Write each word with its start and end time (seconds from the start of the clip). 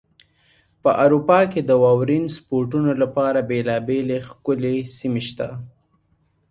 په 0.81 0.89
اروپا 1.03 1.39
کې 1.51 1.61
د 1.63 1.71
واورین 1.83 2.25
سپورتونو 2.37 2.91
لپاره 3.01 3.47
بېلابېلې 3.49 4.17
ښکلې 4.27 4.75
سیمې 4.97 5.23
شته. 5.29 5.47